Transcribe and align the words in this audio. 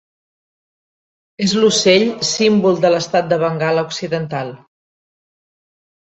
És 1.47 1.51
l'ocell 1.59 2.05
símbol 2.29 2.79
de 2.85 2.91
l'estat 2.93 3.29
de 3.33 3.37
Bengala 3.43 3.83
Occidental. 3.89 4.49